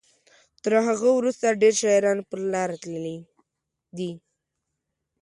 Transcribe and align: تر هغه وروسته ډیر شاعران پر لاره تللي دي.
تر 0.63 0.73
هغه 0.87 1.09
وروسته 1.17 1.57
ډیر 1.61 1.73
شاعران 1.81 2.19
پر 2.29 2.39
لاره 2.53 2.75
تللي 2.83 3.15
دي. 3.97 4.11